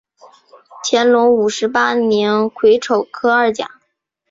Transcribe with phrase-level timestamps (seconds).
[0.83, 3.69] 乾隆五十八年癸丑科二甲。